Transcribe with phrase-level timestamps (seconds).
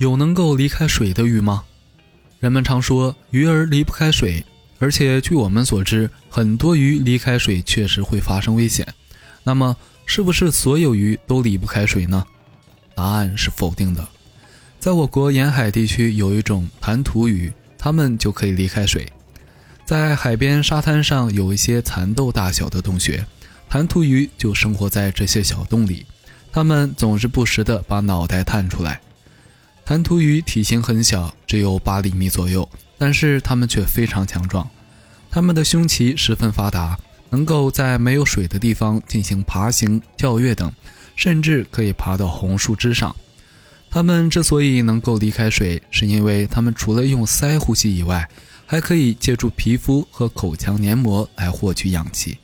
[0.00, 1.62] 有能够离开水的鱼吗？
[2.38, 4.42] 人们常说鱼儿离不开水，
[4.78, 8.94] 而且据我们所知，很多鱼离开水确实会发生危险。
[9.44, 9.76] 那么，
[10.06, 12.24] 是不是所有鱼都离不开水呢？
[12.94, 14.08] 答案是否定的。
[14.78, 19.06] 在我国沿海地区有一种弹涂鱼，它们就可以离开水。
[19.84, 23.22] 在海边沙滩上有一些蚕豆大小的洞穴，
[23.68, 26.06] 弹涂鱼就生活在这些小洞里。
[26.50, 28.98] 它们总是不时地把脑袋探出来。
[29.90, 34.70] 弹涂鱼体型很小，只有八厘米左右，但是它们却非常强壮。
[35.32, 36.96] 它们的胸鳍十分发达，
[37.30, 40.72] 能够在没有水的地方进行爬行、跳跃等，
[41.16, 43.16] 甚至可以爬到红树枝上。
[43.90, 48.28] 它们之所以能够离开水，是因为它们除了用鳃呼吸以外，
[48.66, 52.38] 还可以借助皮肤和口腔黏膜来获取氧气。